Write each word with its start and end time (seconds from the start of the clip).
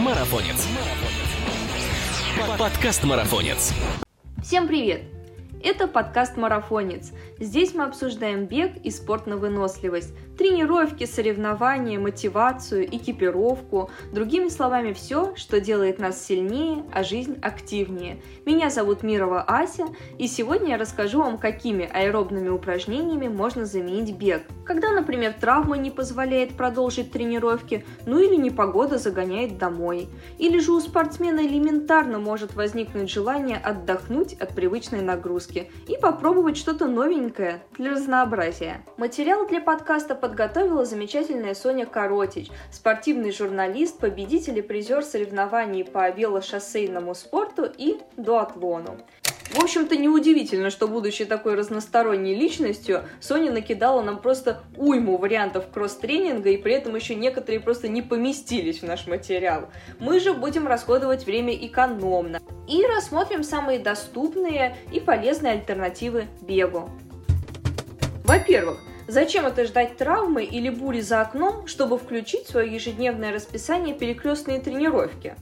Марафонец. 0.00 0.66
Подкаст 2.58 3.04
Марафонец. 3.04 3.74
Всем 4.42 4.66
привет! 4.66 5.02
Это 5.62 5.86
подкаст 5.86 6.38
«Марафонец». 6.38 7.12
Здесь 7.38 7.74
мы 7.74 7.84
обсуждаем 7.84 8.46
бег 8.46 8.78
и 8.82 8.90
спорт 8.90 9.26
на 9.26 9.36
выносливость, 9.36 10.14
тренировки, 10.40 11.04
соревнования, 11.04 12.00
мотивацию, 12.00 12.86
экипировку, 12.86 13.90
другими 14.10 14.48
словами, 14.48 14.94
все, 14.94 15.34
что 15.36 15.60
делает 15.60 15.98
нас 15.98 16.24
сильнее, 16.24 16.82
а 16.94 17.04
жизнь 17.04 17.38
активнее. 17.42 18.22
Меня 18.46 18.70
зовут 18.70 19.02
Мирова 19.02 19.42
Ася, 19.42 19.88
и 20.16 20.26
сегодня 20.26 20.70
я 20.70 20.78
расскажу 20.78 21.18
вам, 21.18 21.36
какими 21.36 21.84
аэробными 21.92 22.48
упражнениями 22.48 23.28
можно 23.28 23.66
заменить 23.66 24.16
бег. 24.16 24.44
Когда, 24.64 24.92
например, 24.92 25.34
травма 25.38 25.76
не 25.76 25.90
позволяет 25.90 26.56
продолжить 26.56 27.12
тренировки, 27.12 27.84
ну 28.06 28.18
или 28.18 28.36
непогода 28.36 28.96
загоняет 28.96 29.58
домой. 29.58 30.08
Или 30.38 30.58
же 30.58 30.72
у 30.72 30.80
спортсмена 30.80 31.40
элементарно 31.40 32.18
может 32.18 32.54
возникнуть 32.54 33.10
желание 33.10 33.58
отдохнуть 33.58 34.32
от 34.34 34.54
привычной 34.54 35.02
нагрузки 35.02 35.70
и 35.86 35.98
попробовать 36.00 36.56
что-то 36.56 36.86
новенькое 36.86 37.62
для 37.76 37.90
разнообразия. 37.90 38.86
Материал 38.96 39.46
для 39.46 39.60
подкаста 39.60 40.14
подготовила 40.30 40.84
замечательная 40.84 41.54
Соня 41.54 41.86
Коротич, 41.86 42.50
спортивный 42.70 43.32
журналист, 43.32 43.98
победитель 43.98 44.58
и 44.58 44.62
призер 44.62 45.02
соревнований 45.02 45.84
по 45.84 46.08
велошоссейному 46.08 47.16
спорту 47.16 47.68
и 47.76 47.98
дуатлону. 48.16 48.98
В 49.50 49.60
общем-то, 49.60 49.96
неудивительно, 49.96 50.70
что, 50.70 50.86
будучи 50.86 51.24
такой 51.24 51.56
разносторонней 51.56 52.36
личностью, 52.36 53.02
Соня 53.18 53.50
накидала 53.50 54.02
нам 54.02 54.20
просто 54.20 54.62
уйму 54.76 55.16
вариантов 55.16 55.64
кросс-тренинга, 55.74 56.50
и 56.50 56.56
при 56.56 56.74
этом 56.74 56.94
еще 56.94 57.16
некоторые 57.16 57.58
просто 57.58 57.88
не 57.88 58.00
поместились 58.00 58.82
в 58.82 58.86
наш 58.86 59.08
материал. 59.08 59.68
Мы 59.98 60.20
же 60.20 60.32
будем 60.32 60.68
расходовать 60.68 61.26
время 61.26 61.52
экономно 61.54 62.38
и 62.68 62.86
рассмотрим 62.86 63.42
самые 63.42 63.80
доступные 63.80 64.76
и 64.92 65.00
полезные 65.00 65.54
альтернативы 65.54 66.28
бегу. 66.40 66.88
Во-первых, 68.22 68.78
Зачем 69.08 69.46
это 69.46 69.64
ждать 69.64 69.96
травмы 69.96 70.44
или 70.44 70.68
бури 70.68 71.00
за 71.00 71.20
окном, 71.20 71.66
чтобы 71.66 71.98
включить 71.98 72.46
в 72.46 72.50
свое 72.50 72.72
ежедневное 72.72 73.32
расписание 73.32 73.94
перекрестные 73.94 74.60
тренировки? 74.60 75.34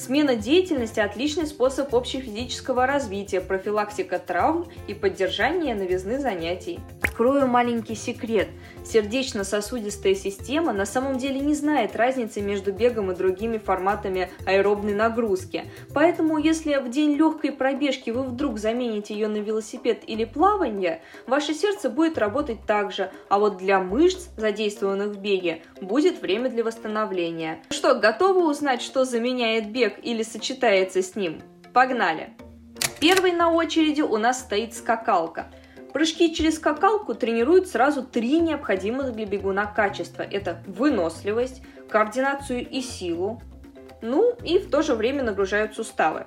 Смена 0.00 0.34
деятельности– 0.34 0.98
отличный 1.00 1.46
способ 1.46 1.94
общефизического 1.94 2.86
развития, 2.86 3.42
профилактика 3.42 4.18
травм 4.18 4.66
и 4.88 4.94
поддержание 4.94 5.74
новизны 5.74 6.18
занятий. 6.18 6.80
Открою 7.02 7.46
маленький 7.46 7.94
секрет. 7.94 8.48
Сердечно-сосудистая 8.82 10.14
система 10.14 10.72
на 10.72 10.86
самом 10.86 11.18
деле 11.18 11.40
не 11.40 11.54
знает 11.54 11.96
разницы 11.96 12.40
между 12.40 12.72
бегом 12.72 13.12
и 13.12 13.14
другими 13.14 13.58
форматами 13.58 14.30
аэробной 14.46 14.94
нагрузки. 14.94 15.66
Поэтому, 15.92 16.38
если 16.38 16.76
в 16.76 16.88
день 16.88 17.14
легкой 17.16 17.52
пробежки 17.52 18.08
вы 18.08 18.22
вдруг 18.22 18.58
замените 18.58 19.12
ее 19.12 19.28
на 19.28 19.36
велосипед 19.36 20.00
или 20.06 20.24
плавание, 20.24 21.02
ваше 21.26 21.52
сердце 21.52 21.90
будет 21.90 22.16
работать 22.16 22.60
так 22.66 22.90
же, 22.90 23.10
а 23.28 23.38
вот 23.38 23.58
для 23.58 23.80
мышц, 23.80 24.28
задействованных 24.38 25.08
в 25.08 25.20
беге, 25.20 25.60
будет 25.82 26.22
время 26.22 26.48
для 26.48 26.64
восстановления. 26.64 27.58
Что, 27.68 27.96
готовы 27.96 28.48
узнать, 28.48 28.80
что 28.80 29.04
заменяет 29.04 29.70
бег 29.70 29.89
или 29.98 30.22
сочетается 30.22 31.02
с 31.02 31.16
ним? 31.16 31.42
Погнали! 31.72 32.30
Первой 33.00 33.32
на 33.32 33.52
очереди 33.52 34.02
у 34.02 34.16
нас 34.16 34.40
стоит 34.40 34.74
скакалка– 34.74 35.46
Прыжки 35.92 36.32
через 36.34 36.56
скакалку 36.56 37.14
тренируют 37.14 37.66
сразу 37.68 38.04
три 38.04 38.38
необходимых 38.38 39.12
для 39.12 39.26
бегуна 39.26 39.66
качества. 39.66 40.22
Это 40.22 40.62
выносливость, 40.66 41.62
координацию 41.88 42.68
и 42.68 42.80
силу, 42.80 43.42
ну 44.00 44.32
и 44.44 44.58
в 44.58 44.70
то 44.70 44.82
же 44.82 44.94
время 44.94 45.24
нагружают 45.24 45.74
суставы. 45.74 46.26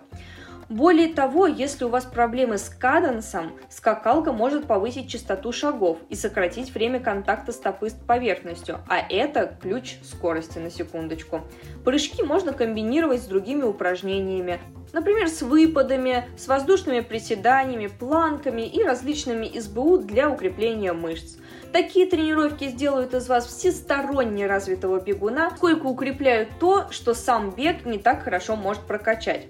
Более 0.73 1.13
того, 1.13 1.45
если 1.45 1.85
у 1.85 1.89
вас 1.89 2.03
проблемы 2.03 2.57
с 2.57 2.67
каденсом, 2.67 3.51
скакалка 3.69 4.33
может 4.33 4.65
повысить 4.65 5.07
частоту 5.07 5.51
шагов 5.51 5.99
и 6.09 6.15
сократить 6.15 6.73
время 6.73 6.99
контакта 6.99 7.51
стопы 7.51 7.91
с 7.91 7.93
поверхностью, 7.93 8.79
а 8.89 8.97
это 8.97 9.55
ключ 9.61 9.97
скорости 10.01 10.57
на 10.57 10.71
секундочку. 10.71 11.41
Прыжки 11.85 12.23
можно 12.23 12.53
комбинировать 12.53 13.21
с 13.21 13.27
другими 13.27 13.61
упражнениями, 13.61 14.59
например, 14.93 15.29
с 15.29 15.43
выпадами, 15.43 16.25
с 16.37 16.47
воздушными 16.47 17.01
приседаниями, 17.01 17.85
планками 17.85 18.63
и 18.63 18.83
различными 18.83 19.51
СБУ 19.59 19.99
для 19.99 20.27
укрепления 20.27 20.93
мышц. 20.93 21.35
Такие 21.71 22.07
тренировки 22.07 22.67
сделают 22.69 23.13
из 23.13 23.29
вас 23.29 23.45
всесторонне 23.45 24.47
развитого 24.47 24.99
бегуна, 24.99 25.51
сколько 25.55 25.85
укрепляют 25.85 26.49
то, 26.59 26.87
что 26.89 27.13
сам 27.13 27.51
бег 27.51 27.85
не 27.85 27.99
так 27.99 28.23
хорошо 28.23 28.55
может 28.55 28.81
прокачать. 28.87 29.45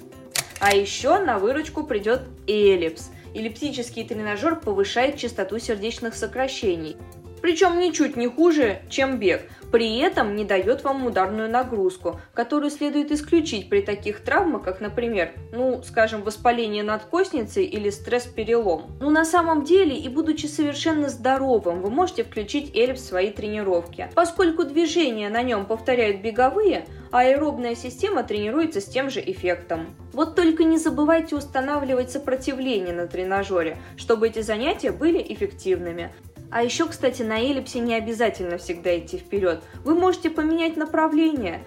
А 0.60 0.76
еще 0.76 1.20
на 1.20 1.40
выручку 1.40 1.84
придет 1.84 2.22
эллипс. 2.48 3.12
Эллиптический 3.34 4.06
тренажер 4.06 4.56
повышает 4.58 5.18
частоту 5.18 5.60
сердечных 5.60 6.14
сокращений. 6.14 6.98
Причем 7.44 7.78
ничуть 7.78 8.16
не 8.16 8.28
хуже, 8.28 8.80
чем 8.88 9.20
бег, 9.20 9.42
при 9.70 9.98
этом 9.98 10.34
не 10.38 10.46
дает 10.46 10.86
вам 10.86 11.06
ударную 11.06 11.50
нагрузку, 11.50 12.22
которую 12.34 12.72
следует 12.72 13.12
исключить 13.12 13.68
при 13.68 13.82
таких 13.82 14.22
травмах, 14.22 14.64
как, 14.64 14.80
например, 14.80 15.34
ну, 15.52 15.84
скажем, 15.84 16.24
воспаление 16.24 16.84
надкостницы 16.84 17.62
или 17.62 17.90
стресс-перелом. 17.90 18.92
Но 19.02 19.10
на 19.10 19.26
самом 19.26 19.66
деле 19.66 19.94
и 19.98 20.08
будучи 20.08 20.46
совершенно 20.46 21.10
здоровым, 21.10 21.82
вы 21.82 21.90
можете 21.90 22.24
включить 22.24 22.74
эллипс 22.78 23.02
в 23.02 23.08
свои 23.08 23.30
тренировки. 23.30 24.10
Поскольку 24.16 24.64
движения 24.64 25.28
на 25.30 25.42
нем 25.42 25.66
повторяют 25.66 26.22
беговые, 26.22 26.86
а 27.14 27.20
аэробная 27.20 27.76
система 27.76 28.24
тренируется 28.24 28.82
с 28.82 28.86
тем 28.86 29.12
же 29.12 29.22
эффектом. 29.22 29.86
Вот 30.14 30.36
только 30.36 30.64
не 30.64 30.80
забывайте 30.80 31.36
устанавливать 31.36 32.10
сопротивление 32.10 32.96
на 32.96 33.06
тренажере, 33.06 33.78
чтобы 33.98 34.30
эти 34.30 34.42
занятия 34.42 34.92
были 34.92 35.24
эффективными. 35.30 36.12
А 36.50 36.64
еще, 36.64 36.88
кстати, 36.88 37.22
на 37.22 37.40
эллипсе 37.40 37.80
не 37.80 37.94
обязательно 37.94 38.58
всегда 38.58 38.98
идти 38.98 39.20
вперед. 39.20 39.62
Вы 39.84 39.94
можете 39.94 40.32
поменять 40.32 40.76
направление. 40.76 41.64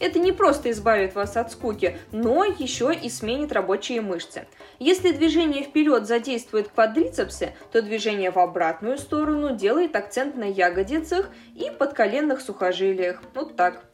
Это 0.00 0.18
не 0.18 0.32
просто 0.32 0.70
избавит 0.70 1.14
вас 1.14 1.36
от 1.36 1.50
скуки, 1.50 1.96
но 2.12 2.44
еще 2.44 2.92
и 2.94 3.08
сменит 3.08 3.52
рабочие 3.52 4.02
мышцы. 4.02 4.46
Если 4.78 5.12
движение 5.12 5.62
вперед 5.62 6.06
задействует 6.06 6.68
квадрицепсы, 6.68 7.54
то 7.72 7.80
движение 7.80 8.30
в 8.30 8.38
обратную 8.38 8.98
сторону 8.98 9.56
делает 9.56 9.96
акцент 9.96 10.36
на 10.36 10.44
ягодицах 10.44 11.30
и 11.54 11.70
подколенных 11.70 12.42
сухожилиях. 12.42 13.22
Вот 13.34 13.56
так. 13.56 13.89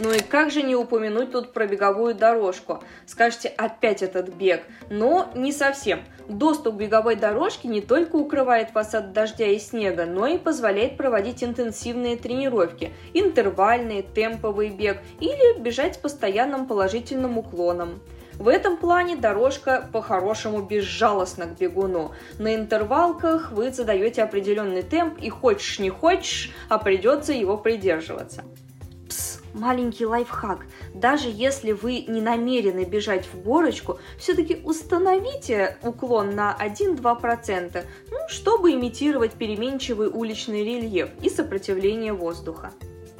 Ну 0.00 0.12
и 0.12 0.20
как 0.20 0.52
же 0.52 0.62
не 0.62 0.76
упомянуть 0.76 1.32
тут 1.32 1.52
про 1.52 1.66
беговую 1.66 2.14
дорожку? 2.14 2.80
Скажете, 3.04 3.48
опять 3.48 4.00
этот 4.00 4.28
бег. 4.28 4.62
Но 4.90 5.28
не 5.34 5.50
совсем. 5.50 6.04
Доступ 6.28 6.76
к 6.76 6.78
беговой 6.78 7.16
дорожке 7.16 7.66
не 7.66 7.80
только 7.80 8.14
укрывает 8.14 8.72
вас 8.74 8.94
от 8.94 9.12
дождя 9.12 9.46
и 9.46 9.58
снега, 9.58 10.06
но 10.06 10.26
и 10.28 10.38
позволяет 10.38 10.96
проводить 10.96 11.42
интенсивные 11.42 12.16
тренировки, 12.16 12.92
интервальный, 13.12 14.02
темповый 14.02 14.68
бег 14.68 14.98
или 15.18 15.58
бежать 15.58 15.96
с 15.96 15.98
постоянным 15.98 16.66
положительным 16.66 17.36
уклоном. 17.38 18.00
В 18.34 18.46
этом 18.46 18.76
плане 18.76 19.16
дорожка 19.16 19.88
по-хорошему 19.92 20.62
безжалостна 20.62 21.46
к 21.46 21.58
бегуну. 21.58 22.12
На 22.38 22.54
интервалках 22.54 23.50
вы 23.50 23.72
задаете 23.72 24.22
определенный 24.22 24.82
темп 24.82 25.18
и 25.20 25.28
хочешь 25.28 25.80
не 25.80 25.90
хочешь, 25.90 26.52
а 26.68 26.78
придется 26.78 27.32
его 27.32 27.56
придерживаться 27.56 28.44
маленький 29.54 30.06
лайфхак. 30.06 30.66
Даже 30.94 31.28
если 31.28 31.72
вы 31.72 32.04
не 32.08 32.20
намерены 32.20 32.84
бежать 32.84 33.26
в 33.26 33.42
горочку, 33.42 33.98
все-таки 34.18 34.60
установите 34.64 35.76
уклон 35.82 36.34
на 36.34 36.56
1-2%, 36.58 37.84
ну, 38.10 38.18
чтобы 38.28 38.72
имитировать 38.72 39.32
переменчивый 39.32 40.08
уличный 40.08 40.64
рельеф 40.64 41.10
и 41.22 41.30
сопротивление 41.30 42.12
воздуха. 42.12 42.72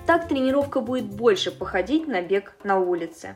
Так 0.06 0.28
тренировка 0.28 0.80
будет 0.80 1.04
больше 1.04 1.50
походить 1.50 2.08
на 2.08 2.22
бег 2.22 2.54
на 2.64 2.78
улице. 2.78 3.34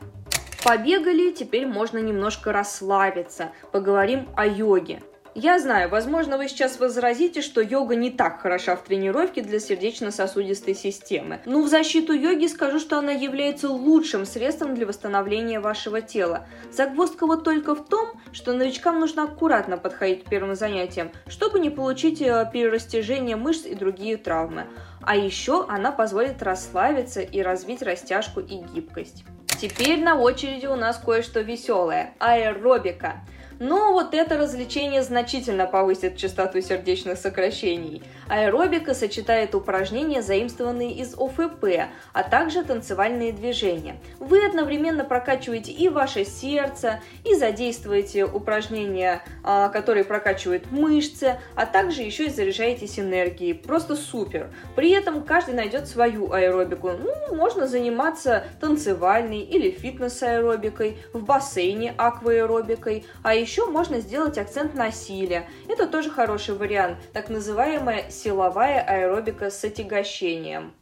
Побегали, 0.63 1.31
теперь 1.31 1.67
можно 1.67 1.97
немножко 1.97 2.51
расслабиться. 2.53 3.51
Поговорим 3.71 4.29
о 4.35 4.47
йоге. 4.47 5.03
Я 5.35 5.57
знаю, 5.57 5.89
возможно, 5.89 6.37
вы 6.37 6.47
сейчас 6.47 6.79
возразите, 6.79 7.41
что 7.41 7.59
йога 7.59 7.95
не 7.95 8.11
так 8.11 8.39
хороша 8.41 8.75
в 8.75 8.83
тренировке 8.83 9.41
для 9.41 9.59
сердечно-сосудистой 9.59 10.75
системы. 10.75 11.39
Но 11.45 11.63
в 11.63 11.67
защиту 11.67 12.13
йоги 12.13 12.45
скажу, 12.45 12.79
что 12.79 12.99
она 12.99 13.11
является 13.11 13.67
лучшим 13.69 14.25
средством 14.27 14.75
для 14.75 14.85
восстановления 14.85 15.59
вашего 15.59 16.01
тела. 16.01 16.45
Загвоздка 16.71 17.25
вот 17.25 17.43
только 17.43 17.73
в 17.73 17.83
том, 17.83 18.09
что 18.31 18.53
новичкам 18.53 18.99
нужно 18.99 19.23
аккуратно 19.23 19.77
подходить 19.77 20.23
к 20.23 20.29
первым 20.29 20.53
занятиям, 20.53 21.09
чтобы 21.27 21.59
не 21.59 21.71
получить 21.71 22.21
э, 22.21 22.47
перерастяжение 22.53 23.35
мышц 23.35 23.65
и 23.65 23.73
другие 23.73 24.17
травмы. 24.17 24.67
А 25.01 25.15
еще 25.15 25.65
она 25.67 25.91
позволит 25.91 26.43
расслабиться 26.43 27.21
и 27.21 27.41
развить 27.41 27.81
растяжку 27.81 28.39
и 28.39 28.57
гибкость. 28.57 29.25
Теперь 29.59 30.03
на 30.03 30.15
очереди 30.15 30.67
у 30.67 30.75
нас 30.75 31.01
кое-что 31.03 31.39
веселое– 31.39 32.13
аэробика. 32.19 33.23
Но 33.63 33.93
вот 33.93 34.13
это 34.13 34.37
развлечение 34.37 35.03
значительно 35.03 35.65
повысит 35.65 36.17
частоту 36.17 36.59
сердечных 36.59 37.17
сокращений. 37.17 38.03
Аэробика 38.27 38.93
сочетает 38.93 39.55
упражнения, 39.55 40.21
заимствованные 40.21 40.91
из 40.91 41.13
ОФП, 41.13 41.87
а 42.11 42.23
также 42.23 42.65
танцевальные 42.65 43.31
движения. 43.31 44.01
Вы 44.19 44.45
одновременно 44.45 45.05
прокачиваете 45.05 45.71
и 45.71 45.87
ваше 45.87 46.25
сердце, 46.25 46.99
и 47.23 47.35
задействуете 47.35 48.25
упражнения, 48.25 49.23
а, 49.45 49.69
которые 49.69 50.03
прокачивают 50.03 50.69
мышцы, 50.69 51.37
а 51.55 51.65
также 51.65 52.01
еще 52.01 52.25
и 52.25 52.29
заряжаетесь 52.29 52.99
энергией. 52.99 53.53
Просто 53.53 53.95
супер. 53.95 54.49
При 54.75 54.91
этом 54.91 55.23
каждый 55.23 55.55
найдет 55.55 55.87
свою 55.87 56.33
аэробику. 56.33 56.91
Ну, 56.91 57.33
можно 57.33 57.65
заниматься 57.65 58.43
танцевальной 58.59 59.39
или 59.39 59.71
фитнес-аэробикой, 59.71 60.97
в 61.13 61.23
бассейне 61.23 61.93
акваэробикой, 61.97 63.05
а 63.21 63.33
еще 63.33 63.52
можно 63.61 63.99
сделать 63.99 64.37
акцент 64.37 64.75
на 64.75 64.91
силе. 64.91 65.47
Это 65.67 65.87
тоже 65.87 66.09
хороший 66.09 66.55
вариант, 66.55 66.97
так 67.13 67.29
называемая 67.29 68.09
силовая 68.09 68.81
аэробика 68.81 69.49
с 69.49 69.63
отягощением. 69.63 70.73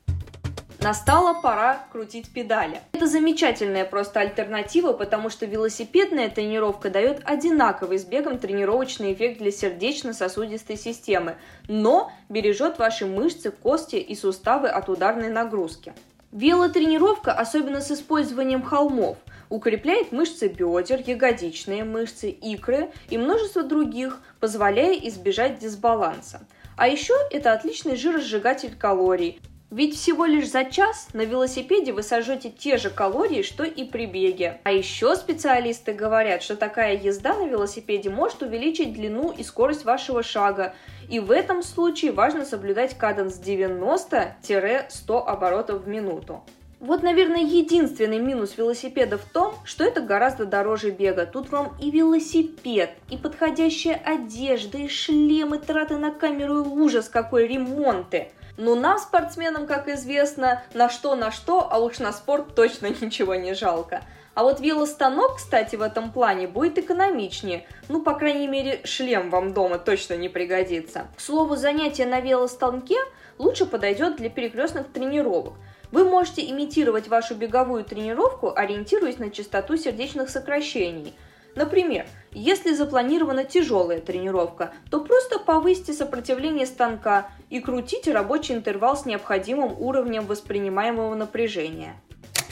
Настала 0.82 1.40
пора 1.40 1.86
крутить 1.92 2.34
педали. 2.34 2.82
Это 2.94 3.06
замечательная 3.06 3.86
просто 3.86 4.20
альтернатива, 4.20 4.94
потому 4.94 5.30
что 5.30 5.46
велосипедная 5.46 6.28
тренировка 6.28 6.90
дает 6.90 7.22
одинаковый 7.24 8.00
с 8.00 8.04
бегом 8.04 8.40
тренировочный 8.40 9.14
эффект 9.14 9.38
для 9.38 9.52
сердечно-сосудистой 9.52 10.78
системы, 10.78 11.36
но 11.68 12.12
бережет 12.30 12.80
ваши 12.80 13.06
мышцы, 13.06 13.52
кости 13.52 13.98
и 13.98 14.16
суставы 14.16 14.70
от 14.70 14.90
ударной 14.90 15.30
нагрузки. 15.30 15.94
Велотренировка, 16.32 17.34
особенно 17.34 17.82
с 17.82 17.92
использованием 17.92 18.64
холмов, 18.64 19.18
укрепляет 19.50 20.14
мышцы 20.14 20.48
бедер, 20.48 21.02
ягодичные 21.06 21.84
мышцы, 21.84 22.30
икры 22.30 22.90
и 23.10 23.18
множество 23.18 23.64
других, 23.64 24.22
позволяя 24.40 24.94
избежать 24.94 25.60
дисбаланса. 25.60 26.48
А 26.78 26.88
еще 26.88 27.14
это 27.32 27.52
отличный 27.52 27.98
жиросжигатель 27.98 28.78
калорий, 28.78 29.42
ведь 29.72 29.96
всего 29.96 30.26
лишь 30.26 30.50
за 30.50 30.66
час 30.66 31.08
на 31.14 31.22
велосипеде 31.22 31.94
вы 31.94 32.04
сожжете 32.04 32.50
те 32.50 32.76
же 32.76 32.90
калории, 32.90 33.42
что 33.42 33.64
и 33.64 33.86
при 33.86 34.06
беге. 34.06 34.60
А 34.66 34.72
еще 34.74 35.16
специалисты 35.16 35.94
говорят, 35.94 36.44
что 36.44 36.58
такая 36.58 36.98
езда 36.98 37.34
на 37.36 37.48
велосипеде 37.48 38.10
может 38.10 38.44
увеличить 38.44 38.92
длину 38.92 39.32
и 39.32 39.44
скорость 39.44 39.86
вашего 39.86 40.24
шага. 40.24 40.76
И 41.10 41.22
в 41.22 41.32
этом 41.32 41.64
случае 41.64 42.12
важно 42.12 42.44
соблюдать 42.44 42.98
каденс 42.98 43.40
90-100 43.40 45.24
оборотов 45.26 45.84
в 45.84 45.88
минуту. 45.88 46.44
Вот, 46.82 47.02
наверное, 47.02 47.42
единственный 47.42 48.20
минус 48.20 48.58
велосипеда 48.58 49.18
в 49.18 49.24
том, 49.24 49.54
что 49.64 49.86
это 49.86 50.02
гораздо 50.02 50.46
дороже 50.46 50.90
бега. 50.90 51.26
Тут 51.26 51.50
вам 51.50 51.78
и 51.80 51.92
велосипед, 51.92 52.90
и 53.10 53.16
подходящая 53.16 53.96
одежда, 53.96 54.80
и 54.80 54.90
шлемы, 54.90 55.60
траты 55.60 55.98
на 55.98 56.12
камеру, 56.12 56.62
и 56.62 56.68
ужас 56.68 57.08
какой 57.08 57.48
ремонты– 57.48 58.32
но 58.58 58.76
нам, 58.76 58.98
спортсменам, 59.00 59.68
как 59.68 59.88
известно, 59.88 60.64
на 60.74 60.90
что 60.90 61.16
на 61.16 61.32
что, 61.32 61.68
а 61.72 61.80
уж 61.80 62.00
на 62.00 62.12
спорт 62.14 62.56
точно 62.56 62.88
ничего 63.02 63.36
не 63.36 63.54
жалко. 63.54 64.02
А 64.34 64.44
вот 64.44 64.62
велостанок, 64.62 65.38
кстати, 65.38 65.76
в 65.76 65.82
этом 65.82 66.12
плане 66.12 66.48
будет 66.48 66.78
экономичнее. 66.78 67.68
Ну, 67.90 68.02
по 68.02 68.14
крайней 68.14 68.48
мере, 68.48 68.80
шлем 68.86 69.30
вам 69.30 69.54
дома 69.54 69.78
точно 69.78 70.14
не 70.16 70.30
пригодится. 70.30 71.08
К 71.18 71.22
слову, 71.22 71.58
занятие 71.58 72.06
на 72.06 72.22
велостанке 72.22 72.96
лучше 73.38 73.66
подойдет 73.66 74.16
для 74.16 74.30
перекрестных 74.30 74.88
тренировок. 74.92 75.56
Вы 75.92 76.06
можете 76.06 76.50
имитировать 76.50 77.10
вашу 77.10 77.36
беговую 77.36 77.84
тренировку, 77.84 78.54
ориентируясь 78.56 79.20
на 79.20 79.30
частоту 79.32 79.76
сердечных 79.76 80.30
сокращений– 80.30 81.14
Например, 81.56 82.06
если 82.34 82.74
запланирована 82.74 83.44
тяжелая 83.44 84.00
тренировка, 84.00 84.74
то 84.90 85.02
просто 85.02 85.40
повысьте 85.40 85.94
сопротивление 85.94 86.66
станка 86.66 87.30
и 87.50 87.60
крутите 87.60 88.14
рабочий 88.14 88.54
интервал 88.54 88.96
с 88.96 89.06
необходимым 89.06 89.76
уровнем 89.80 90.26
воспринимаемого 90.26 91.16
напряжения. 91.16 91.96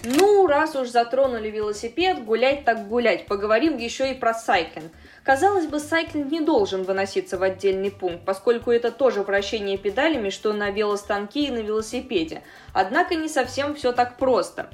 Ну, 0.04 0.48
раз 0.48 0.76
уж 0.76 0.90
затронули 0.90 1.50
велосипед, 1.50 2.24
гулять 2.24 2.64
так 2.64 2.88
гулять, 2.88 3.26
поговорим 3.26 3.78
еще 3.78 4.12
и 4.12 4.14
про 4.14 4.34
сайклинг. 4.34 4.92
Казалось 5.24 5.68
бы, 5.68 5.80
сайклинг 5.80 6.31
не 6.31 6.40
должен 6.40 6.84
выноситься 6.84 7.38
в 7.38 7.44
отдельный 7.44 7.92
пункт, 7.92 8.24
поскольку 8.26 8.72
это 8.72 8.92
тоже 8.92 9.24
вращение 9.24 9.78
педалями, 9.78 10.30
что 10.30 10.54
на 10.54 10.72
велостанке 10.72 11.42
и 11.42 11.52
на 11.52 11.60
велосипеде. 11.60 12.44
Однако 12.74 13.16
не 13.16 13.28
совсем 13.28 13.76
все 13.76 13.92
так 13.92 14.18
просто. 14.18 14.70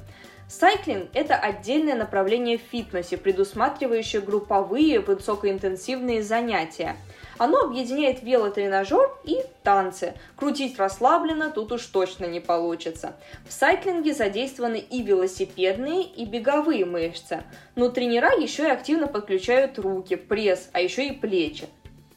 Сайклинг– 0.48 1.08
это 1.12 1.34
отдельное 1.34 1.96
направление 1.96 2.56
в 2.56 2.60
фитнесе, 2.60 3.16
предусматривающее 3.16 4.22
групповые 4.22 5.00
высокоинтенсивные 5.00 6.22
занятия. 6.22 6.96
Оно 7.36 7.62
объединяет 7.62 8.22
велотренажер 8.22 9.10
и 9.24 9.40
танцы. 9.64 10.14
Крутить 10.36 10.78
расслабленно 10.78 11.50
тут 11.50 11.72
уж 11.72 11.84
точно 11.86 12.26
не 12.26 12.38
получится. 12.38 13.16
В 13.46 13.52
сайклинге 13.52 14.14
задействованы 14.14 14.78
и 14.78 15.02
велосипедные, 15.02 16.04
и 16.04 16.24
беговые 16.24 16.86
мышцы. 16.86 17.42
Но 17.74 17.88
тренера 17.88 18.32
еще 18.32 18.68
и 18.68 18.70
активно 18.70 19.08
подключают 19.08 19.78
руки, 19.80 20.14
пресс, 20.14 20.70
а 20.72 20.80
еще 20.80 21.08
и 21.08 21.12
плечи. 21.12 21.66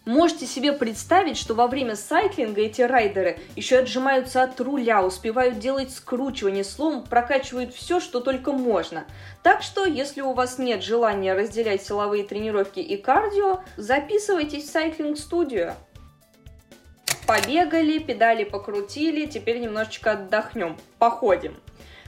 Можете 0.09 0.47
себе 0.47 0.73
представить, 0.73 1.37
что 1.37 1.53
во 1.53 1.67
время 1.67 1.95
сайклинга 1.95 2.61
эти 2.61 2.81
райдеры 2.81 3.37
еще 3.55 3.77
отжимаются 3.77 4.41
от 4.41 4.59
руля, 4.59 5.05
успевают 5.05 5.59
делать 5.59 5.93
скручивание, 5.93 6.63
словом, 6.63 7.03
прокачивают 7.03 7.75
все, 7.75 7.99
что 7.99 8.19
только 8.19 8.51
можно. 8.51 9.05
Так 9.43 9.61
что, 9.61 9.85
если 9.85 10.21
у 10.21 10.33
вас 10.33 10.57
нет 10.57 10.81
желания 10.81 11.35
разделять 11.35 11.85
силовые 11.85 12.23
тренировки 12.23 12.79
и 12.79 12.97
кардио, 12.97 13.59
записывайтесь 13.77 14.63
в 14.63 14.71
сайклинг-студию. 14.71 15.75
Побегали, 17.27 17.99
педали 17.99 18.45
покрутили, 18.45 19.27
теперь 19.27 19.59
немножечко 19.59 20.13
отдохнем, 20.13 20.75
походим. 20.97 21.55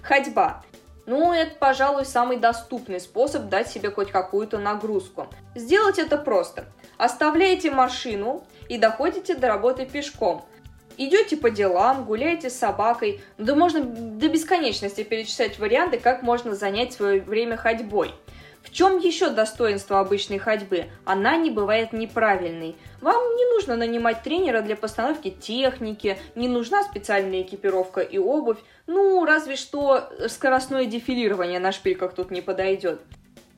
Ходьба. 0.02 0.64
Ну, 1.06 1.34
это, 1.34 1.54
пожалуй, 1.60 2.06
самый 2.06 2.38
доступный 2.38 3.00
способ 3.00 3.48
дать 3.50 3.70
себе 3.70 3.92
хоть 3.92 4.10
какую-то 4.10 4.58
нагрузку. 4.58 5.28
Сделать 5.54 6.00
это 6.00 6.18
просто– 6.18 6.66
Оставляете 7.02 7.72
машину 7.72 8.44
и 8.70 8.78
доходите 8.78 9.34
до 9.34 9.48
работы 9.48 9.88
пешком. 9.88 10.46
Идете 10.98 11.36
по 11.36 11.50
делам, 11.50 12.06
гуляете 12.06 12.52
с 12.52 12.60
собакой, 12.60 13.22
да 13.40 13.56
можно 13.56 13.82
до 13.84 14.30
бесконечности 14.30 15.04
перечислять 15.04 15.58
варианты, 15.58 15.98
как 15.98 16.22
можно 16.22 16.54
занять 16.54 16.94
свое 16.94 17.20
время 17.20 17.58
ходьбой. 17.58 18.14
В 18.62 18.72
чем 18.72 19.00
еще 19.00 19.32
достоинство 19.32 20.00
обычной 20.00 20.38
ходьбы? 20.38 20.86
Она 21.04 21.38
не 21.38 21.50
бывает 21.50 21.92
неправильной. 21.92 22.76
Вам 23.02 23.36
не 23.36 23.46
нужно 23.52 23.76
нанимать 23.76 24.22
тренера 24.22 24.62
для 24.62 24.76
постановки 24.76 25.32
техники, 25.32 26.20
не 26.36 26.48
нужна 26.48 26.84
специальная 26.84 27.42
экипировка 27.42 28.02
и 28.02 28.20
обувь, 28.20 28.60
ну, 28.86 29.26
разве 29.26 29.56
что 29.56 30.08
скоростное 30.28 30.86
дефилирование 30.86 31.60
на 31.60 31.72
шпильках 31.72 32.14
тут 32.14 32.30
не 32.30 32.42
подойдет. 32.42 33.02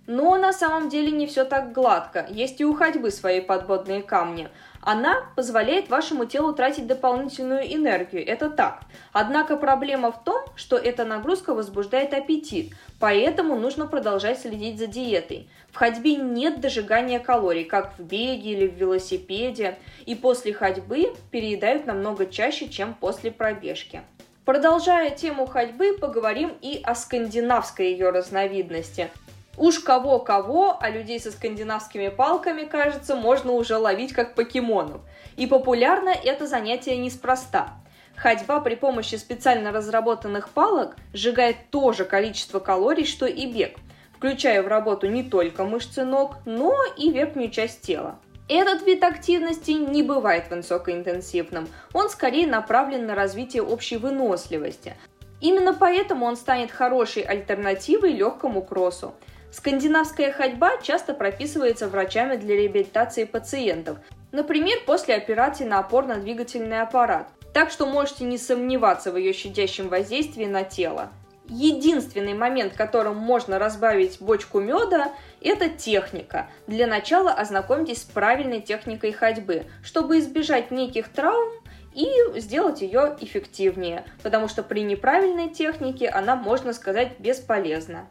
Но 0.05 0.35
на 0.37 0.51
самом 0.51 0.89
деле 0.89 1.11
не 1.11 1.27
все 1.27 1.45
так 1.45 1.71
гладко. 1.71 2.25
Есть 2.29 2.59
и 2.59 2.65
у 2.65 2.73
ходьбы 2.73 3.09
свои 3.09 3.39
подводные 3.39 4.01
камни. 4.01 4.49
Она 4.81 5.23
позволяет 5.37 5.89
вашему 5.89 6.25
телу 6.25 6.51
тратить 6.53 6.87
дополнительную 6.87 7.61
энергию, 7.73 8.27
это 8.27 8.49
так. 8.49 8.81
Однако 9.13 9.55
проблема 9.55 10.11
в 10.11 10.21
том, 10.25 10.43
что 10.57 10.75
эта 10.75 11.05
нагрузка 11.05 11.53
возбуждает 11.53 12.13
аппетит, 12.13 12.73
поэтому 12.99 13.55
нужно 13.57 13.87
продолжать 13.87 14.41
следить 14.41 14.77
за 14.77 14.87
диетой. 14.87 15.47
В 15.71 15.77
ходьбе 15.77 16.17
нет 16.17 16.59
дожигания 16.59 17.19
калорий, 17.19 17.63
как 17.63 17.97
в 17.97 18.03
беге 18.03 18.51
или 18.51 18.67
в 18.67 18.73
велосипеде, 18.73 19.79
и 20.05 20.15
после 20.15 20.53
ходьбы 20.53 21.13
переедают 21.31 21.85
намного 21.85 22.25
чаще, 22.25 22.67
чем 22.67 22.93
после 22.93 23.31
пробежки. 23.31 24.01
Продолжая 24.43 25.11
тему 25.11 25.45
ходьбы, 25.45 25.97
поговорим 25.97 26.51
и 26.61 26.81
о 26.83 26.93
скандинавской 26.93 27.93
ее 27.93 28.09
разновидности. 28.09 29.09
Уж 29.57 29.79
кого-кого, 29.79 30.77
а 30.81 30.89
людей 30.89 31.19
со 31.19 31.31
скандинавскими 31.31 32.09
палками, 32.09 32.63
кажется, 32.63 33.15
можно 33.15 33.51
уже 33.51 33.77
ловить 33.77 34.13
как 34.13 34.33
покемонов. 34.33 35.01
И 35.35 35.45
популярно 35.45 36.09
это 36.09 36.47
занятие 36.47 36.97
неспроста. 36.97 37.73
Ходьба 38.15 38.59
при 38.61 38.75
помощи 38.75 39.15
специально 39.15 39.71
разработанных 39.71 40.49
палок 40.49 40.95
сжигает 41.13 41.57
то 41.71 41.93
же 41.93 42.05
количество 42.05 42.59
калорий, 42.59 43.05
что 43.05 43.25
и 43.25 43.45
бег, 43.45 43.77
включая 44.15 44.63
в 44.63 44.67
работу 44.67 45.07
не 45.07 45.23
только 45.23 45.65
мышцы 45.65 46.03
ног, 46.03 46.37
но 46.45 46.75
и 46.97 47.11
верхнюю 47.11 47.49
часть 47.49 47.81
тела. 47.81 48.19
Этот 48.49 48.85
вид 48.85 49.03
активности 49.03 49.71
не 49.71 50.03
бывает 50.03 50.49
высокоинтенсивным, 50.49 51.67
он 51.93 52.09
скорее 52.09 52.45
направлен 52.45 53.05
на 53.05 53.15
развитие 53.15 53.63
общей 53.63 53.97
выносливости. 53.97 54.95
Именно 55.39 55.73
поэтому 55.73 56.25
он 56.25 56.35
станет 56.35 56.71
хорошей 56.71 57.23
альтернативой 57.23 58.13
легкому 58.13 58.61
кроссу. 58.61 59.13
Скандинавская 59.53 60.31
ходьба 60.31 60.77
часто 60.81 61.13
прописывается 61.13 61.87
врачами 61.87 62.37
для 62.37 62.55
реабилитации 62.55 63.23
пациентов, 63.23 63.99
например, 64.31 64.79
после 64.87 65.13
операции 65.13 65.63
на 65.63 65.77
опорно-двигательный 65.77 66.81
аппарат. 66.81 67.29
Так 67.53 67.69
что 67.69 67.85
можете 67.85 68.23
не 68.23 68.39
сомневаться 68.39 69.11
в 69.11 69.17
ее 69.17 69.31
щадящем 69.31 69.89
воздействии 69.89 70.45
на 70.45 70.63
тело. 70.63 71.11
Единственный 71.45 72.33
момент, 72.33 72.73
которым 72.73 73.17
можно 73.17 73.59
разбавить 73.59 74.19
бочку 74.19 74.59
меда, 74.59 75.13
это 75.39 75.69
техника. 75.69 76.47
Для 76.65 76.87
начала 76.87 77.31
ознакомьтесь 77.31 78.01
с 78.01 78.05
правильной 78.05 78.59
техникой 78.59 79.11
ходьбы, 79.11 79.65
чтобы 79.83 80.17
избежать 80.17 80.71
неких 80.71 81.09
травм 81.09 81.51
и 81.93 82.09
сделать 82.37 82.81
ее 82.81 83.15
эффективнее, 83.21 84.03
потому 84.23 84.47
что 84.47 84.63
при 84.63 84.81
неправильной 84.81 85.49
технике 85.49 86.09
она, 86.09 86.35
можно 86.35 86.73
сказать, 86.73 87.19
бесполезна. 87.19 88.09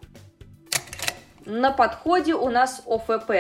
На 1.46 1.72
подходе 1.72 2.34
у 2.34 2.49
нас 2.50 2.82
ОФП 2.87 3.30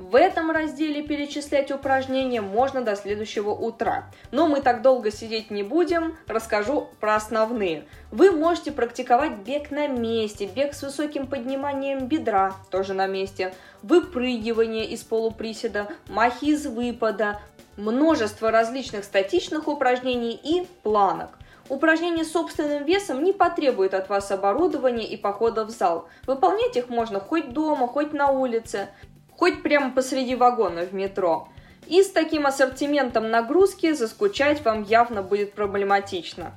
в 0.00 0.14
этом 0.14 0.50
разделе 0.50 1.02
перечислять 1.02 1.70
упражнения 1.70 2.40
можно 2.40 2.80
до 2.80 2.96
следующего 2.96 3.50
утра. 3.50 4.06
Но 4.30 4.46
мы 4.46 4.62
так 4.62 4.80
долго 4.80 5.10
сидеть 5.10 5.50
не 5.50 5.62
будем, 5.62 6.16
расскажу 6.26 6.88
про 7.00 7.16
основные. 7.16 7.84
Вы 8.10 8.30
можете 8.30 8.72
практиковать 8.72 9.38
бег 9.38 9.70
на 9.70 9.88
месте, 9.88 10.46
бег 10.46 10.72
с 10.72 10.82
высоким 10.82 11.26
подниманием 11.26 12.06
бедра, 12.06 12.54
тоже 12.70 12.94
на 12.94 13.06
месте, 13.06 13.52
выпрыгивание 13.82 14.86
из 14.86 15.02
полуприседа, 15.02 15.88
махи 16.08 16.46
из 16.46 16.66
выпада, 16.66 17.40
множество 17.76 18.50
различных 18.50 19.04
статичных 19.04 19.68
упражнений 19.68 20.32
и 20.32 20.66
планок. 20.82 21.39
Упражнения 21.70 22.24
с 22.24 22.32
собственным 22.32 22.84
весом 22.84 23.22
не 23.22 23.32
потребуют 23.32 23.94
от 23.94 24.08
вас 24.08 24.32
оборудования 24.32 25.06
и 25.06 25.16
похода 25.16 25.64
в 25.64 25.70
зал. 25.70 26.08
Выполнять 26.26 26.76
их 26.76 26.88
можно 26.88 27.20
хоть 27.20 27.52
дома, 27.52 27.86
хоть 27.86 28.12
на 28.12 28.30
улице 28.30 28.88
хоть 29.36 29.62
прямо 29.62 29.92
посреди 29.92 30.34
вагона 30.34 30.82
в 30.82 30.92
метро. 30.92 31.48
И 31.86 32.02
с 32.02 32.10
таким 32.10 32.46
ассортиментом 32.46 33.30
нагрузки 33.30 33.92
заскучать 33.92 34.64
вам 34.64 34.82
явно 34.82 35.22
будет 35.22 35.54
проблематично. 35.54 36.52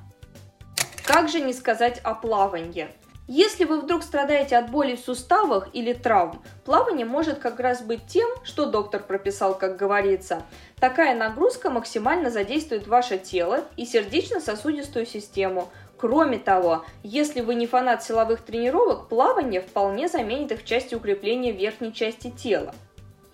Как 1.06 1.28
же 1.28 1.40
не 1.40 1.52
сказать 1.52 2.00
о 2.02 2.14
плавании? 2.14 2.88
Если 3.26 3.64
вы 3.64 3.80
вдруг 3.80 4.02
страдаете 4.02 4.58
от 4.58 4.70
боли 4.70 4.96
в 4.96 5.00
суставах 5.00 5.68
или 5.72 5.94
травм, 5.94 6.42
плавание 6.66 7.06
может 7.06 7.38
как 7.38 7.58
раз 7.58 7.80
быть 7.80 8.06
тем, 8.06 8.28
что 8.44 8.66
доктор 8.66 9.02
прописал, 9.02 9.56
как 9.56 9.76
говорится. 9.76 10.42
Такая 10.78 11.14
нагрузка 11.16 11.70
максимально 11.70 12.28
задействует 12.28 12.86
ваше 12.86 13.16
тело 13.16 13.64
и 13.78 13.86
сердечно-сосудистую 13.86 15.06
систему. 15.06 15.70
Кроме 15.96 16.38
того, 16.38 16.84
если 17.02 17.40
вы 17.40 17.54
не 17.54 17.66
фанат 17.66 18.04
силовых 18.04 18.42
тренировок, 18.42 19.08
плавание 19.08 19.62
вполне 19.62 20.06
заменит 20.08 20.52
их 20.52 20.60
в 20.60 20.66
части 20.66 20.94
укрепления 20.94 21.52
верхней 21.52 21.94
части 21.94 22.30
тела. 22.30 22.74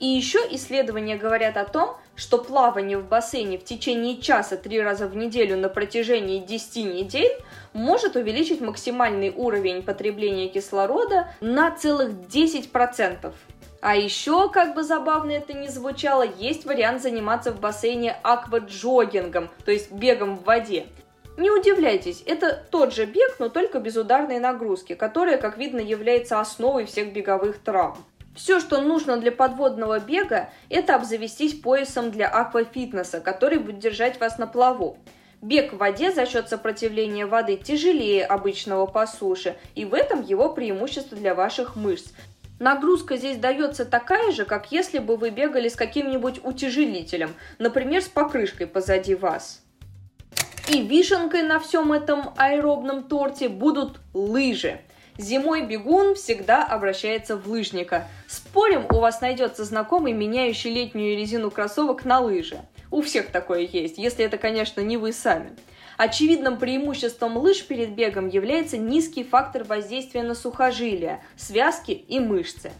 И 0.00 0.07
еще 0.07 0.38
исследования 0.52 1.16
говорят 1.16 1.59
о 1.59 1.66
том, 1.66 1.95
что 2.16 2.38
плавание 2.38 2.97
в 2.97 3.07
бассейне 3.07 3.59
в 3.59 3.64
течение 3.64 4.19
часа 4.19 4.57
три 4.57 4.80
раза 4.80 5.07
в 5.07 5.14
неделю 5.14 5.59
на 5.59 5.69
протяжении 5.69 6.38
10 6.38 6.87
недель 6.87 7.30
может 7.75 8.16
увеличить 8.16 8.62
максимальный 8.62 9.30
уровень 9.30 9.83
потребления 9.83 10.49
кислорода 10.49 11.28
на 11.42 11.71
целых 11.71 12.12
10%. 12.12 13.30
А 13.83 13.95
еще, 13.95 14.49
как 14.49 14.75
бы 14.75 14.85
забавно 14.85 15.33
это 15.33 15.52
ни 15.52 15.66
звучало, 15.66 16.23
есть 16.23 16.64
вариант 16.64 17.02
заниматься 17.02 17.52
в 17.52 17.61
бассейне 17.61 18.16
акваджогингом, 18.23 19.50
то 19.66 19.71
есть 19.71 19.92
бегом 19.92 20.38
в 20.38 20.45
воде. 20.45 20.87
Не 21.37 21.50
удивляйтесь, 21.50 22.23
это 22.25 22.62
тот 22.71 22.95
же 22.95 23.04
бег, 23.04 23.37
но 23.38 23.50
только 23.50 23.80
без 23.80 23.97
ударной 23.97 24.38
нагрузки, 24.38 24.95
которая, 24.95 25.37
как 25.37 25.59
видно, 25.59 25.80
является 25.80 26.40
основой 26.40 26.87
всех 26.87 27.12
беговых 27.12 27.59
травм. 27.59 27.99
Все, 28.43 28.59
что 28.59 28.81
нужно 28.81 29.19
для 29.19 29.33
подводного 29.33 30.01
бега, 30.01 30.49
это 30.71 30.95
обзавестись 30.95 31.61
поясом 31.61 32.11
для 32.11 32.27
аквафитнеса, 32.27 33.21
который 33.21 33.59
будет 33.59 33.81
держать 33.81 34.19
вас 34.19 34.39
на 34.39 34.47
плаву. 34.47 34.97
Бег 35.43 35.75
в 35.75 35.77
воде 35.77 36.11
за 36.11 36.25
счет 36.25 36.49
сопротивления 36.49 37.27
воды 37.27 37.59
тяжелее 37.59 38.25
обычного 38.25 38.87
по 38.87 39.07
суше, 39.07 39.59
и 39.75 39.85
в 39.85 39.93
этом 39.93 40.23
его 40.23 40.49
преимущество 40.49 41.19
для 41.19 41.35
ваших 41.35 41.77
мышц. 41.77 42.13
Нагрузка 42.59 43.19
здесь 43.19 43.37
дается 43.37 43.85
такая 43.85 44.33
же, 44.33 44.47
как 44.47 44.73
если 44.73 45.01
бы 45.01 45.19
вы 45.19 45.29
бегали 45.29 45.69
с 45.69 45.77
каким-нибудь 45.77 46.41
утяжелителем, 46.43 47.35
например, 47.59 48.01
с 48.01 48.09
покрышкой 48.09 48.67
позади 48.67 49.15
вас. 49.15 49.61
И 50.67 50.81
вишенкой 50.81 51.43
на 51.43 51.61
всем 51.61 51.93
этом 51.93 52.33
аэробном 52.39 53.05
торте 53.05 53.51
будут 53.51 54.01
лыжи. 54.15 54.81
Зимой 55.19 55.67
бегун 55.67 56.14
всегда 56.14 56.64
обращается 56.64 57.37
в 57.37 57.47
лыжника. 57.49 58.09
Спорим, 58.26 58.87
у 58.90 59.00
вас 59.00 59.21
найдется 59.21 59.64
знакомый, 59.64 60.12
меняющий 60.12 60.73
летнюю 60.73 61.17
резину 61.17 61.50
кроссовок 61.50 62.05
на 62.05 62.21
лыжи. 62.21 62.61
У 62.90 63.02
всех 63.02 63.31
такое 63.31 63.61
есть, 63.61 63.99
если 63.99 64.25
это, 64.25 64.38
конечно, 64.38 64.81
не 64.81 64.97
вы 64.97 65.12
сами. 65.12 65.57
Очевидным 65.97 66.57
преимуществом 66.59 67.37
лыж 67.37 67.67
перед 67.67 67.90
бегом 67.90 68.29
является 68.29 68.79
низкий 68.79 69.23
фактор 69.23 69.64
воздействия 69.64 70.23
на 70.23 70.35
сухожилия, 70.35 71.23
связки 71.37 71.90
и 71.90 72.19
мышцы. 72.19 72.73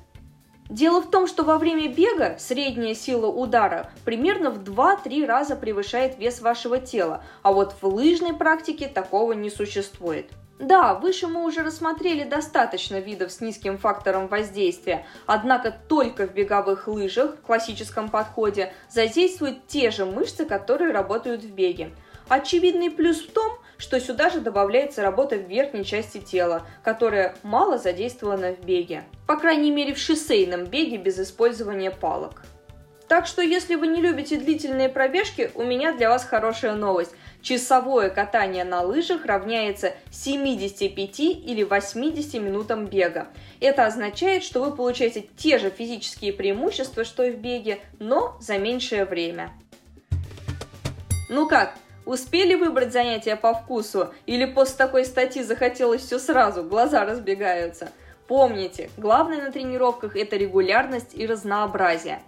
Дело 0.71 1.03
в 1.03 1.11
том, 1.11 1.27
что 1.27 1.43
во 1.43 1.59
время 1.59 1.89
бега 1.89 2.37
средняя 2.39 2.95
сила 2.95 3.27
удара 3.27 3.91
примерно 4.05 4.51
в 4.51 4.63
2-3 4.63 5.27
раза 5.27 5.57
превышает 5.57 6.17
вес 6.17 6.41
вашего 6.41 6.79
тела, 6.79 7.25
а 7.43 7.53
вот 7.53 7.75
в 7.83 7.87
лыжной 7.87 8.35
практике 8.35 8.89
такого 8.89 9.33
не 9.33 9.51
существует. 9.51 10.31
Да, 10.61 10.93
выше 10.93 11.27
мы 11.27 11.47
уже 11.47 11.63
рассмотрели 11.63 12.23
достаточно 12.25 13.01
видов 13.01 13.33
с 13.33 13.41
низким 13.41 13.79
фактором 13.79 14.29
воздействия, 14.29 15.07
однако 15.25 15.75
только 15.89 16.27
в 16.27 16.35
беговых 16.35 16.87
лыжах, 16.87 17.37
в 17.37 17.41
классическом 17.41 18.11
подходе, 18.11 18.75
задействуют 18.91 19.67
те 19.67 19.91
же 19.91 20.05
мышцы, 20.05 20.45
которые 20.45 20.93
работают 20.93 21.43
в 21.43 21.51
беге. 21.51 21.93
Очевидный 22.29 22.91
плюс 22.91 23.23
в 23.23 23.33
том, 23.33 23.53
что 23.79 23.99
сюда 23.99 24.29
же 24.29 24.41
добавляется 24.41 25.01
работа 25.01 25.37
в 25.37 25.49
верхней 25.49 25.83
части 25.83 26.19
тела, 26.19 26.67
которая 26.85 27.35
мало 27.43 27.79
задействована 27.79 28.53
в 28.53 28.61
беге. 28.63 29.05
По 29.27 29.37
крайней 29.37 29.71
мере 29.71 29.95
в 29.95 29.99
шоссейном 29.99 30.67
беге 30.67 30.99
без 30.99 31.19
использования 31.19 31.91
палок. 31.91 32.43
Так 33.09 33.27
что 33.27 33.43
если 33.43 33.75
вы 33.75 33.89
не 33.89 34.01
любите 34.01 34.37
длительные 34.37 34.89
пробежки, 34.89 35.51
у 35.57 35.65
меня 35.65 35.93
для 35.93 36.11
вас 36.11 36.25
хорошая 36.25 36.75
новость. 36.75 37.13
Часовое 37.43 38.11
катание 38.11 38.65
на 38.65 38.83
лыжах 38.83 39.25
равняется 39.25 39.95
75 40.11 41.21
или 41.21 41.63
80 41.63 42.35
минутам 42.35 42.87
бега. 42.87 43.29
Это 43.61 43.87
означает, 43.87 44.43
что 44.43 44.63
вы 44.63 44.77
получаете 44.77 45.27
те 45.37 45.59
же 45.59 45.71
физические 45.71 46.33
преимущества, 46.33 47.05
что 47.05 47.23
и 47.25 47.31
в 47.33 47.39
беге, 47.39 47.81
но 47.99 48.37
за 48.41 48.59
меньшее 48.59 49.05
время. 49.05 49.51
Ну 51.29 51.49
как, 51.49 51.75
Успели 52.07 52.57
выбрать 52.57 52.93
занятия 52.93 53.37
по 53.37 53.55
вкусу? 53.55 54.13
Или 54.27 54.45
после 54.45 54.77
такой 54.77 55.05
статьи 55.05 55.45
захотелось 55.45 56.03
все 56.03 56.19
сразу, 56.19 56.65
глаза 56.65 57.05
разбегаются? 57.05 57.93
Помните, 58.27 58.91
главное 58.97 59.43
на 59.43 59.53
тренировках– 59.53 60.17
это 60.17 60.37
регулярность 60.37 61.15
и 61.15 61.27
разнообразие. 61.27 62.23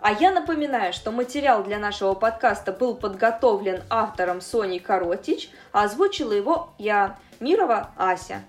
А 0.00 0.12
я 0.12 0.30
напоминаю, 0.30 0.92
что 0.92 1.10
материал 1.10 1.64
для 1.64 1.78
нашего 1.78 2.14
подкаста 2.14 2.72
был 2.72 2.94
подготовлен 2.94 3.82
автором 3.90 4.40
Соней 4.40 4.78
Коротич, 4.78 5.50
а 5.72 5.84
озвучила 5.84 6.32
его 6.32 6.70
я, 6.78 7.18
Мирова 7.40 7.90
Ася. 7.96 8.42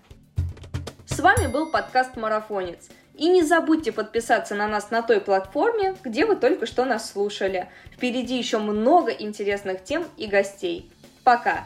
С 1.05 1.19
вами 1.19 1.47
был 1.47 1.71
подкаст 1.71 2.15
«Марафонец». 2.15 2.89
И 3.15 3.27
не 3.29 3.41
забудьте 3.41 3.91
подписаться 3.91 4.53
на 4.53 4.67
нас 4.67 4.91
на 4.91 5.01
той 5.01 5.19
платформе, 5.19 5.95
где 6.03 6.25
вы 6.25 6.35
только 6.35 6.67
что 6.67 6.85
нас 6.85 7.09
слушали. 7.09 7.67
Впереди 7.91 8.37
еще 8.37 8.59
много 8.59 9.11
интересных 9.11 9.83
тем 9.83 10.05
и 10.17 10.27
гостей. 10.27 10.91
Пока! 11.23 11.65